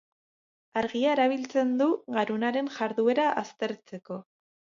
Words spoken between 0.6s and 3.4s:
Argia erabiltzen du garunaren jarduera